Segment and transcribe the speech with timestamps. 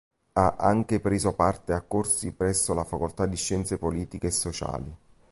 [0.33, 4.95] Ha anche preso parte a corsi presso la Facoltà di Scienze Politiche e sociali.